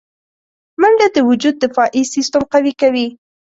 [0.81, 3.07] منډه د وجود دفاعي سیستم قوي کوي